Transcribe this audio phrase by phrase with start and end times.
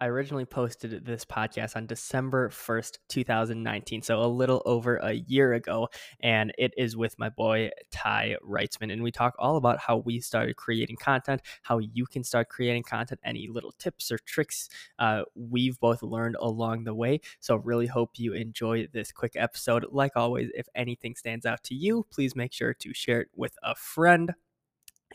[0.00, 5.52] I originally posted this podcast on December 1st, 2019, so a little over a year
[5.52, 8.90] ago, and it is with my boy Ty Reitzman.
[8.90, 12.84] And we talk all about how we started creating content, how you can start creating
[12.84, 17.20] content, any little tips or tricks uh, we've both learned along the way.
[17.40, 19.84] So, really hope you enjoy this quick episode.
[19.90, 23.52] Like always, if anything stands out to you, please make sure to share it with
[23.62, 24.32] a friend.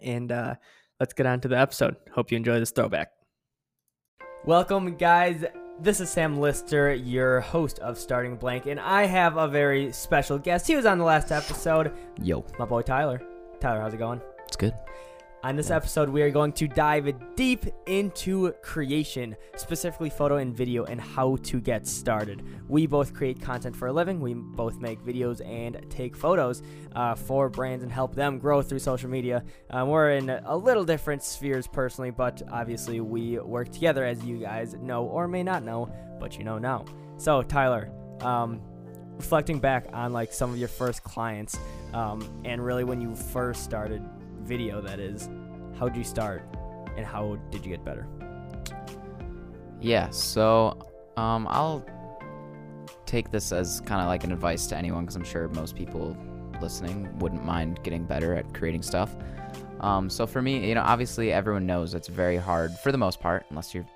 [0.04, 0.56] And uh,
[1.00, 1.96] let's get on to the episode.
[2.14, 3.10] Hope you enjoy this throwback.
[4.46, 5.44] Welcome, guys.
[5.80, 10.38] This is Sam Lister, your host of Starting Blank, and I have a very special
[10.38, 10.68] guest.
[10.68, 11.92] He was on the last episode.
[12.22, 13.22] Yo, My boy Tyler.
[13.60, 14.22] Tyler, how's it going?
[14.46, 14.74] it's good.
[15.46, 20.86] On this episode, we are going to dive deep into creation, specifically photo and video,
[20.86, 22.42] and how to get started.
[22.68, 24.20] We both create content for a living.
[24.20, 26.64] We both make videos and take photos
[26.96, 29.44] uh, for brands and help them grow through social media.
[29.70, 34.40] Um, we're in a little different spheres personally, but obviously we work together, as you
[34.40, 36.86] guys know or may not know, but you know now.
[37.18, 37.92] So, Tyler,
[38.22, 38.62] um,
[39.18, 41.56] reflecting back on like some of your first clients,
[41.94, 44.02] um, and really when you first started
[44.46, 45.28] video, that is,
[45.78, 46.44] how did you start,
[46.98, 48.08] and how did you get better?
[49.82, 50.80] Yeah, so
[51.18, 51.86] um, I'll
[53.06, 56.18] take this as kind of like an advice to anyone because I'm sure most people
[56.62, 59.16] listening wouldn't mind getting better at creating stuff.
[59.82, 63.20] Um, so for me, you know, obviously everyone knows it's very hard for the most
[63.20, 63.88] part, unless you're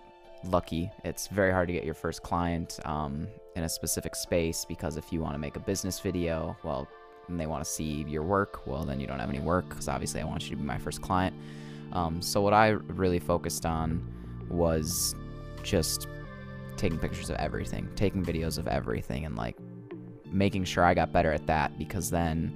[0.45, 0.91] lucky.
[1.03, 5.11] It's very hard to get your first client um, in a specific space because if
[5.11, 6.87] you want to make a business video, well,
[7.29, 9.87] and they want to see your work, well, then you don't have any work because
[9.87, 11.35] obviously I want you to be my first client.
[11.93, 14.05] Um, so what I really focused on
[14.49, 15.15] was
[15.63, 16.07] just
[16.77, 19.57] taking pictures of everything, taking videos of everything, and like
[20.31, 22.53] making sure I got better at that because then,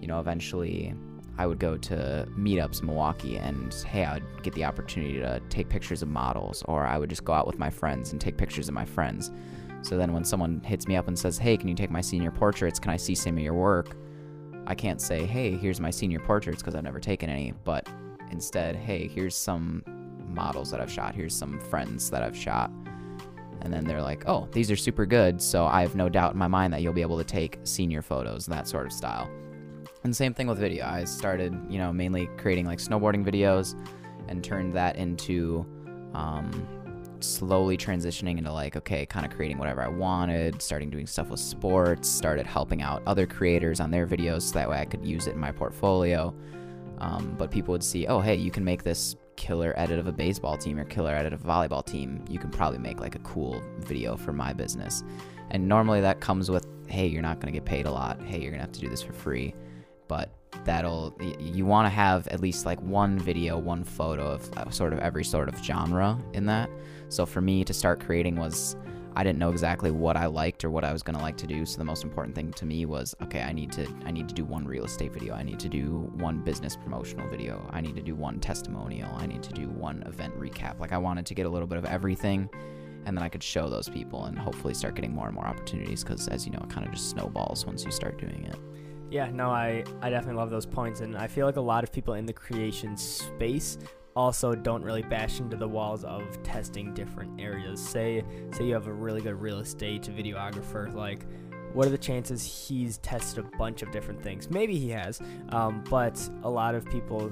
[0.00, 0.94] you know, eventually
[1.36, 5.40] I would go to meetups in Milwaukee and hey, I would get the opportunity to
[5.48, 8.36] take pictures of models, or I would just go out with my friends and take
[8.36, 9.30] pictures of my friends.
[9.82, 12.30] So then when someone hits me up and says, hey, can you take my senior
[12.30, 12.78] portraits?
[12.78, 13.96] Can I see some of your work?
[14.66, 17.88] I can't say, hey, here's my senior portraits because I've never taken any, but
[18.30, 19.82] instead, hey, here's some
[20.28, 22.70] models that I've shot, here's some friends that I've shot.
[23.60, 25.40] And then they're like, oh, these are super good.
[25.40, 28.02] So I have no doubt in my mind that you'll be able to take senior
[28.02, 29.30] photos, that sort of style.
[30.02, 30.84] And same thing with video.
[30.84, 33.74] I started, you know, mainly creating like snowboarding videos
[34.28, 35.64] and turned that into
[36.12, 36.83] um,
[37.20, 41.40] slowly transitioning into like, okay, kind of creating whatever I wanted, starting doing stuff with
[41.40, 45.26] sports, started helping out other creators on their videos so that way I could use
[45.26, 46.34] it in my portfolio.
[46.98, 50.12] Um, but people would see, oh, hey, you can make this killer edit of a
[50.12, 52.24] baseball team or killer edit of a volleyball team.
[52.28, 55.02] You can probably make like a cool video for my business.
[55.50, 58.22] And normally that comes with, hey, you're not going to get paid a lot.
[58.22, 59.54] Hey, you're going to have to do this for free.
[60.08, 60.30] But
[60.64, 64.92] that'll, you want to have at least like one video, one photo of uh, sort
[64.92, 66.70] of every sort of genre in that.
[67.08, 68.76] So for me to start creating was
[69.16, 71.46] I didn't know exactly what I liked or what I was going to like to
[71.46, 71.64] do.
[71.64, 74.34] So the most important thing to me was, okay, I need to I need to
[74.34, 75.34] do one real estate video.
[75.34, 77.64] I need to do one business promotional video.
[77.72, 79.10] I need to do one testimonial.
[79.14, 80.80] I need to do one event recap.
[80.80, 82.50] Like I wanted to get a little bit of everything
[83.06, 86.02] and then I could show those people and hopefully start getting more and more opportunities
[86.02, 88.58] cuz as you know, it kind of just snowballs once you start doing it.
[89.14, 91.92] Yeah, no, I, I definitely love those points, and I feel like a lot of
[91.92, 93.78] people in the creation space
[94.16, 97.80] also don't really bash into the walls of testing different areas.
[97.80, 101.26] Say say you have a really good real estate videographer, like
[101.74, 104.50] what are the chances he's tested a bunch of different things?
[104.50, 105.20] Maybe he has,
[105.50, 107.30] um, but a lot of people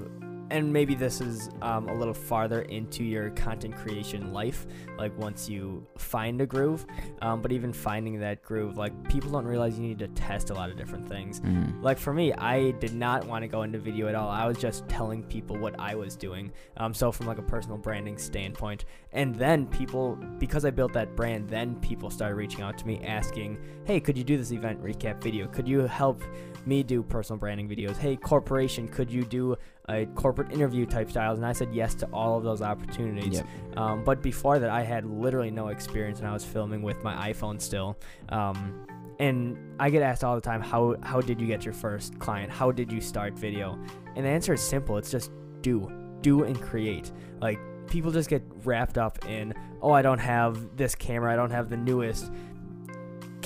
[0.51, 4.65] and maybe this is um, a little farther into your content creation life
[4.97, 6.85] like once you find a groove
[7.21, 10.53] um, but even finding that groove like people don't realize you need to test a
[10.53, 11.41] lot of different things.
[11.41, 11.81] Mm.
[11.81, 14.29] like for me i did not want to go into video at all.
[14.29, 17.77] I was just telling people what i was doing um, so from like a personal
[17.77, 18.85] branding standpoint.
[19.11, 23.01] And then people because i built that brand then people started reaching out to me
[23.03, 25.47] asking hey could you do this event recap video?
[25.47, 26.21] Could you help
[26.65, 29.55] me do personal branding videos hey corporation could you do
[29.89, 33.77] a corporate interview type styles and i said yes to all of those opportunities Yep.
[33.77, 37.31] um, but before that, I had literally no experience, and I was filming with my
[37.31, 37.97] iPhone still.
[38.29, 38.85] Um,
[39.19, 42.51] and I get asked all the time, how how did you get your first client?
[42.51, 43.79] How did you start video?
[44.15, 44.97] And the answer is simple.
[44.97, 45.91] It's just do,
[46.21, 47.11] do and create.
[47.41, 51.51] Like people just get wrapped up in, oh, I don't have this camera, I don't
[51.51, 52.31] have the newest.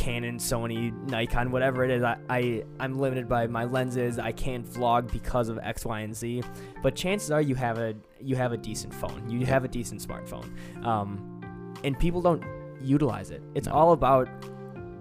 [0.07, 4.17] Canon, Sony, Nikon, whatever it is, I, I I'm limited by my lenses.
[4.17, 6.43] I can't vlog because of X, Y, and Z.
[6.81, 9.29] But chances are you have a you have a decent phone.
[9.29, 10.49] You have a decent smartphone,
[10.85, 12.41] um, and people don't
[12.81, 13.41] utilize it.
[13.53, 13.73] It's No.
[13.73, 14.29] all about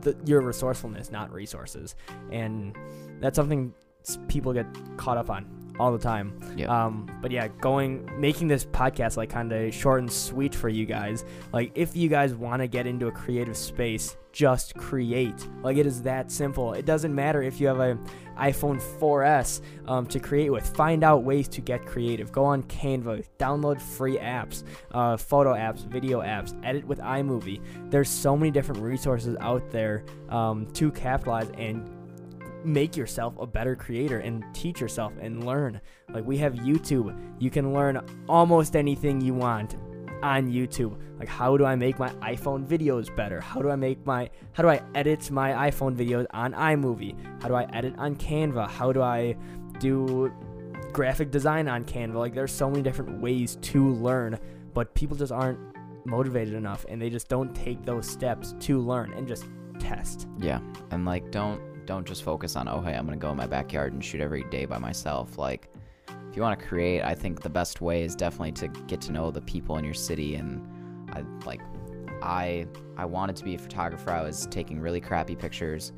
[0.00, 1.94] the, your resourcefulness, not resources,
[2.32, 2.76] and
[3.20, 3.72] that's something
[4.26, 4.66] people get
[4.96, 5.46] caught up on.
[5.78, 6.38] All the time.
[6.68, 10.86] Um, but yeah, going making this podcast like kind of short and sweet for you
[10.86, 11.24] guys.
[11.52, 15.48] Like if you guys want to get into a creative space, just create.
[15.62, 16.74] Like it is that simple.
[16.74, 17.98] It doesn't matter if you have a
[18.36, 20.66] iPhone 4S um, to create with.
[20.76, 22.32] Find out ways to get creative.
[22.32, 24.62] Go on Canva, download free apps,
[24.92, 27.62] uh, photo apps, video apps, edit with iMovie.
[27.90, 31.88] There's so many different resources out there um, to capitalize and
[32.66, 35.80] make yourself a better creator and teach yourself and learn.
[36.12, 39.76] Like we have YouTube, you can learn almost anything you want
[40.22, 40.98] on YouTube.
[41.18, 43.40] Like how do I make my iPhone videos better?
[43.40, 47.14] How do I make my how do I edit my iPhone videos on iMovie?
[47.40, 48.68] How do I edit on Canva?
[48.68, 49.36] How do I
[49.78, 50.32] do
[50.92, 52.14] graphic design on Canva?
[52.14, 54.38] Like there's so many different ways to learn,
[54.74, 55.58] but people just aren't
[56.04, 59.44] motivated enough and they just don't take those steps to learn and just
[59.78, 60.26] test.
[60.38, 60.60] Yeah,
[60.90, 63.92] and like don't don't just focus on oh hey I'm gonna go in my backyard
[63.92, 65.38] and shoot every day by myself.
[65.38, 65.68] Like
[66.08, 69.12] if you want to create, I think the best way is definitely to get to
[69.12, 70.34] know the people in your city.
[70.34, 70.60] And
[71.12, 71.62] I like
[72.22, 72.66] I
[72.96, 74.10] I wanted to be a photographer.
[74.10, 75.92] I was taking really crappy pictures,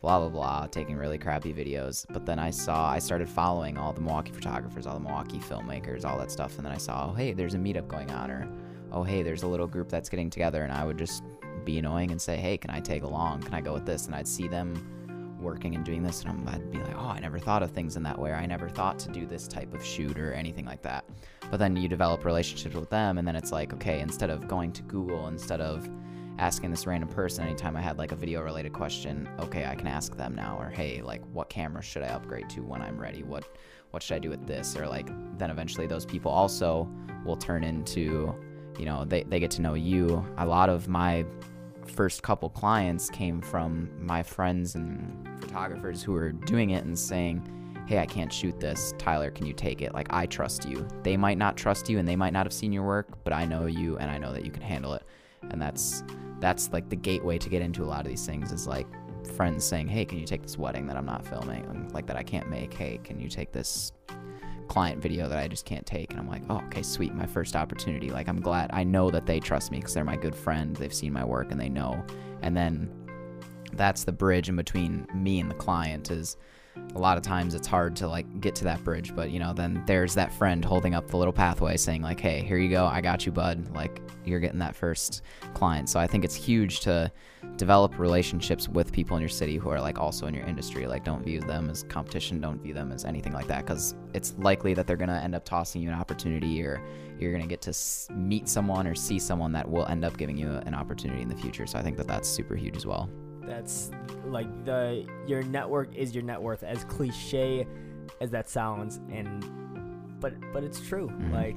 [0.00, 2.04] blah blah blah, taking really crappy videos.
[2.10, 6.04] But then I saw I started following all the Milwaukee photographers, all the Milwaukee filmmakers,
[6.04, 6.56] all that stuff.
[6.56, 8.48] And then I saw oh hey there's a meetup going on or
[8.90, 11.22] oh hey there's a little group that's getting together and I would just
[11.64, 13.42] be annoying and say hey can I tag along?
[13.42, 14.06] Can I go with this?
[14.06, 14.99] And I'd see them
[15.40, 18.02] working and doing this and I'd be like, "Oh, I never thought of things in
[18.04, 18.30] that way.
[18.30, 21.04] Or I never thought to do this type of shoot or anything like that."
[21.50, 24.72] But then you develop relationships with them and then it's like, okay, instead of going
[24.72, 25.88] to Google, instead of
[26.38, 29.86] asking this random person anytime I had like a video related question, okay, I can
[29.86, 33.22] ask them now or hey, like what camera should I upgrade to when I'm ready?
[33.22, 33.44] What
[33.90, 34.76] what should I do with this?
[34.76, 35.08] Or like
[35.38, 36.88] then eventually those people also
[37.24, 38.34] will turn into,
[38.78, 40.24] you know, they, they get to know you.
[40.38, 41.26] A lot of my
[42.00, 47.46] first couple clients came from my friends and photographers who were doing it and saying,
[47.86, 48.94] Hey, I can't shoot this.
[48.96, 49.92] Tyler, can you take it?
[49.92, 50.88] Like, I trust you.
[51.02, 53.44] They might not trust you and they might not have seen your work, but I
[53.44, 55.02] know you and I know that you can handle it.
[55.50, 56.02] And that's
[56.38, 58.86] that's like the gateway to get into a lot of these things is like
[59.36, 61.90] friends saying, Hey, can you take this wedding that I'm not filming?
[61.92, 62.72] Like that I can't make.
[62.72, 63.92] Hey, can you take this
[64.70, 66.12] client video that I just can't take.
[66.12, 68.10] And I'm like, oh, okay, sweet, my first opportunity.
[68.10, 70.76] Like, I'm glad I know that they trust me because they're my good friend.
[70.76, 72.02] They've seen my work and they know.
[72.40, 72.88] And then
[73.72, 76.36] that's the bridge in between me and the client is
[76.94, 79.52] a lot of times it's hard to like get to that bridge but you know
[79.52, 82.84] then there's that friend holding up the little pathway saying like hey here you go
[82.86, 85.22] i got you bud like you're getting that first
[85.54, 85.88] client.
[85.88, 87.10] So i think it's huge to
[87.56, 91.04] develop relationships with people in your city who are like also in your industry like
[91.04, 94.74] don't view them as competition don't view them as anything like that because it's likely
[94.74, 96.82] that they're going to end up tossing you an opportunity or
[97.18, 100.36] you're going to get to meet someone or see someone that will end up giving
[100.36, 101.66] you an opportunity in the future.
[101.66, 103.08] So i think that that's super huge as well
[103.50, 103.90] that's
[104.26, 107.66] like the your network is your net worth as cliche
[108.20, 109.44] as that sounds and
[110.20, 111.34] but but it's true mm-hmm.
[111.34, 111.56] like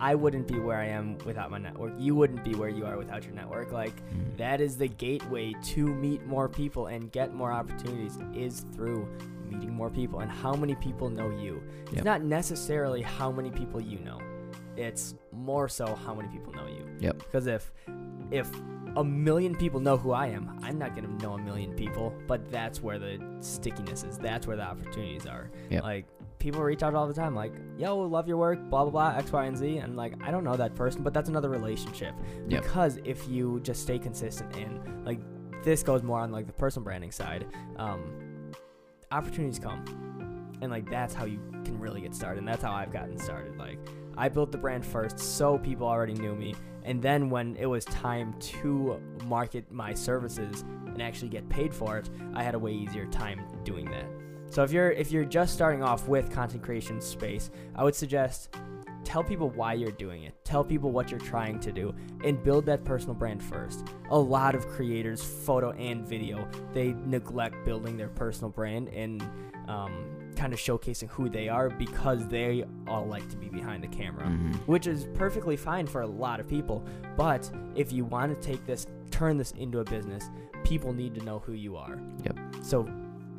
[0.00, 1.92] I wouldn't be where I am without my network.
[1.98, 3.72] You wouldn't be where you are without your network.
[3.72, 4.36] Like mm-hmm.
[4.36, 9.08] that is the gateway to meet more people and get more opportunities is through
[9.50, 11.62] meeting more people and how many people know you.
[11.86, 11.92] Yep.
[11.94, 14.20] It's not necessarily how many people you know.
[14.76, 16.88] It's more so how many people know you.
[17.00, 17.18] Yep.
[17.18, 17.72] Because if
[18.30, 18.48] if
[18.96, 20.58] a million people know who I am.
[20.62, 24.18] I'm not gonna know a million people, but that's where the stickiness is.
[24.18, 25.50] That's where the opportunities are.
[25.70, 25.82] Yep.
[25.82, 26.06] Like
[26.38, 29.32] people reach out all the time, like, "Yo, love your work," blah blah blah, X,
[29.32, 32.14] Y, and Z, and like I don't know that person, but that's another relationship.
[32.48, 32.62] Yep.
[32.62, 35.20] Because if you just stay consistent and like
[35.62, 37.46] this goes more on like the personal branding side,
[37.76, 38.52] um,
[39.10, 39.84] opportunities come,
[40.62, 42.38] and like that's how you can really get started.
[42.38, 43.56] And that's how I've gotten started.
[43.56, 43.78] Like
[44.16, 46.54] I built the brand first, so people already knew me.
[46.88, 51.98] And then when it was time to market my services and actually get paid for
[51.98, 54.06] it, I had a way easier time doing that.
[54.48, 58.56] So if you're if you're just starting off with content creation space, I would suggest
[59.04, 60.34] tell people why you're doing it.
[60.44, 63.86] Tell people what you're trying to do and build that personal brand first.
[64.08, 69.20] A lot of creators, photo and video, they neglect building their personal brand and
[69.68, 73.88] um, kind of showcasing who they are because they all like to be behind the
[73.88, 74.52] camera, mm-hmm.
[74.66, 76.84] which is perfectly fine for a lot of people.
[77.16, 80.30] But if you want to take this, turn this into a business,
[80.62, 81.98] people need to know who you are.
[82.24, 82.38] Yep.
[82.62, 82.88] So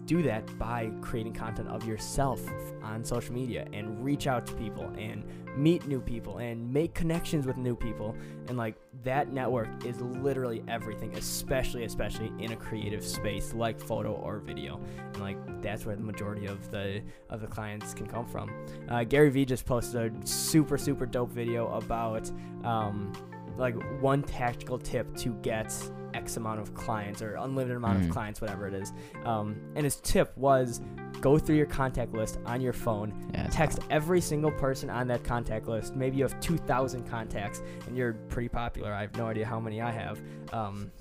[0.09, 2.41] do that by creating content of yourself
[2.81, 5.23] on social media and reach out to people and
[5.55, 8.15] meet new people and make connections with new people.
[8.47, 14.13] And like that network is literally everything especially especially in a creative space like photo
[14.13, 14.81] or video.
[15.13, 18.49] And like that's where the majority of the of the clients can come from.
[18.89, 22.31] Uh, gary vee just posted a super super dope video about
[22.63, 23.13] um,
[23.58, 25.74] like one tactical tip to get
[26.13, 28.06] X amount of clients or unlimited amount Mhm.
[28.06, 28.91] of clients, whatever it is.
[29.25, 30.82] Um, and his tip was
[31.22, 35.24] go through your contact list on your phone, Yeah, text every single person on that
[35.24, 35.96] contact list.
[35.96, 38.91] Maybe you have 2,000 contacts and you're pretty popular.
[38.94, 40.20] I have no idea how many I have.
[40.53, 40.91] Um,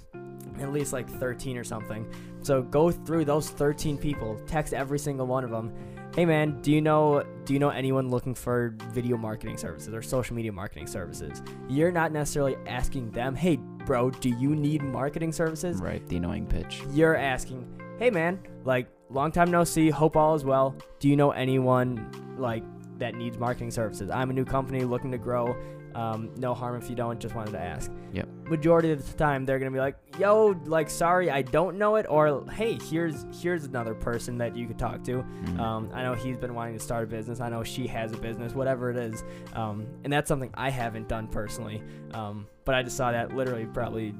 [0.61, 2.05] at least like 13 or something.
[2.43, 5.73] So go through those 13 people, text every single one of them.
[6.18, 10.02] Hey man, do you know do you know anyone looking for video marketing services or
[10.02, 11.44] social media marketing services?
[11.68, 13.54] You're not necessarily asking them, "Hey
[13.87, 16.04] bro, do you need marketing services?" right.
[16.08, 16.82] The annoying pitch.
[16.90, 17.68] You're asking,
[18.00, 20.75] "Hey man, like long time no see, hope all is well.
[20.98, 22.64] Do you know anyone like
[22.98, 24.10] that needs marketing services?
[24.10, 25.54] I'm a new company looking to grow.
[25.94, 27.20] Um, no harm if you don't.
[27.20, 28.28] Just wanted to ask." Yep.
[28.49, 32.07] Majority of the time, they're gonna be like, "Yo, like sorry, I don't know it,"
[32.09, 35.59] or "Hey, here's here's another person that you could talk to." Mhm.
[35.61, 37.40] Um, I know he's been wanting to start a business.
[37.40, 39.23] I know she has a business, whatever it is.
[39.55, 41.83] Um, and that's something I haven't done personally.
[42.14, 44.14] Um, but I just saw that literally probably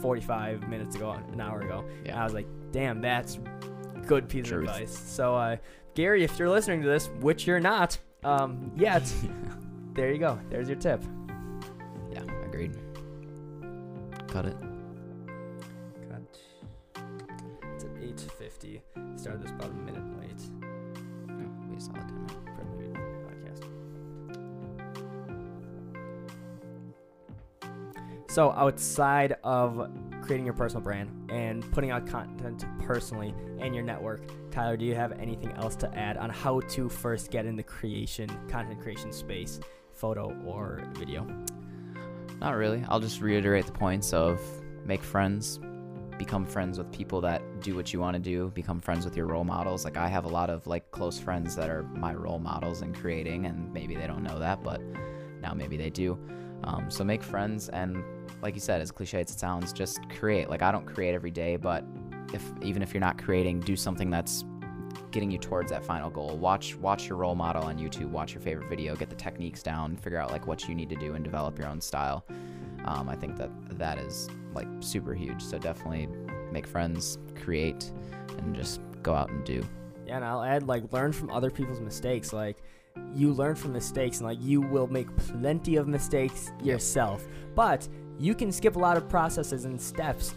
[0.00, 1.84] 45 minutes ago, an hour ago.
[1.98, 2.20] And Yeah.
[2.20, 3.38] I was like, damn, that's
[4.06, 4.68] good piece Truth.
[4.68, 4.96] of advice.
[4.98, 5.56] So, uh,
[5.94, 9.02] Gary, if you're listening to this, which you're not um, yet,
[9.94, 10.38] there you go.
[10.50, 11.02] There's your tip.
[12.12, 12.22] yeah.
[12.44, 12.76] Agreed.
[14.30, 14.56] Cut it.
[16.08, 16.22] Cut.
[17.74, 18.80] It's at 8:50.
[19.16, 20.40] Started this about a minute late.
[21.68, 22.06] We saw it.
[22.06, 22.84] didn't we?
[22.84, 23.64] Pretty good podcast.
[28.30, 29.90] So, outside of
[30.22, 34.20] creating your personal brand and putting out content personally and your network,
[34.52, 37.64] Tyler, do you have anything else to add on how to first get in the
[37.64, 39.58] creation, content creation space,
[39.92, 41.26] photo or video?
[42.40, 42.82] Not really.
[42.88, 44.40] I'll just reiterate the points of
[44.86, 45.60] make friends,
[46.18, 49.26] become friends with people that do what you want to do, become friends with your
[49.26, 49.84] role models.
[49.84, 52.94] Like I have a lot of like close friends that are my role models in
[52.94, 54.80] creating and maybe they don't know that, but
[55.42, 56.18] now maybe they do.
[56.64, 58.02] Um, so make friends and
[58.42, 60.48] like you said, as cliche as it sounds, just create.
[60.48, 61.84] Like I don't create every day, but
[62.32, 64.44] if even if you're not creating, do something that's
[65.10, 66.36] getting you towards that final goal.
[66.36, 69.96] Watch watch your role model on YouTube, watch your favorite video, get the techniques down,
[69.96, 72.24] figure out like what you need to do and develop your own style.
[72.84, 75.42] Um, I think that that is like super huge.
[75.42, 76.08] So definitely
[76.50, 77.90] make friends, create,
[78.38, 79.64] and just go out and do.
[80.06, 82.32] Yeah, and I'll add like learn from other people's mistakes.
[82.32, 82.58] Like
[83.14, 87.86] you learn from mistakes, and like you will make plenty of mistakes yourself, but
[88.18, 90.34] you can skip a lot of processes and steps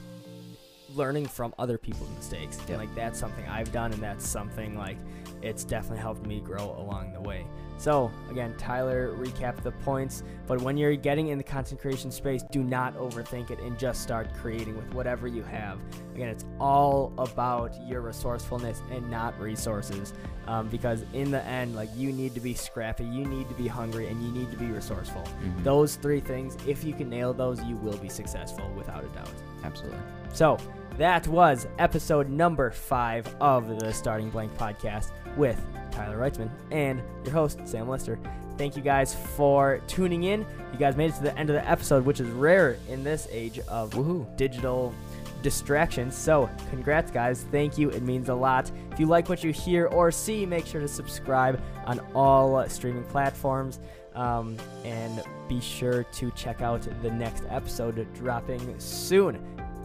[0.95, 2.59] learning from other people's mistakes.
[2.67, 4.97] And like that's something I've done, and that's something like
[5.41, 7.45] it's definitely helped me grow along the way.
[7.77, 12.41] So again, Tyler recap the points, but when you're getting in the content creation space,
[12.51, 15.79] do not overthink it and just start creating with whatever you have.
[16.13, 20.13] Again, it's all about your resourcefulness and not resources,
[20.47, 23.67] um, because in the end, like you need to be scrappy, you need to be
[23.67, 25.23] hungry, and you need to be resourceful.
[25.23, 25.63] Mhm.
[25.63, 29.33] Those three things, if you can nail those, you will be successful without a doubt.
[29.63, 29.99] Absolutely.
[30.31, 30.57] So
[30.97, 35.59] that was episode number five of the Starting Blank podcast with
[35.91, 38.19] Tyler Reitzman and your host, Sam Lister.
[38.57, 40.45] Thank you guys for tuning in.
[40.71, 43.27] You guys made it to the end of the episode, which is rare in this
[43.31, 44.37] age of Woohoo.
[44.37, 44.93] digital
[45.41, 46.15] distractions.
[46.15, 47.45] So, congrats, guys.
[47.51, 47.89] Thank you.
[47.89, 48.71] It means a lot.
[48.91, 52.67] If you like what you hear or see, make sure to subscribe on all uh,
[52.67, 53.79] streaming platforms.
[54.13, 59.43] Um, and be sure to check out the next episode dropping soon.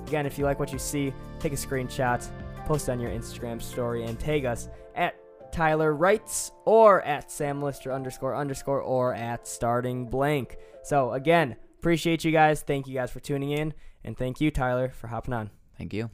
[0.08, 2.26] Again, if you like what you see, take a screenshot,
[2.64, 5.14] post on your Instagram story, and tag us at
[5.52, 10.56] Tyler Wrights or at Sam Lister underscore underscore or at starting blank.
[10.82, 12.62] So again, appreciate you guys.
[12.62, 13.74] Thank you guys for tuning in.
[14.02, 15.50] And thank you, Tyler, for hopping on.
[15.76, 16.08] Thank you.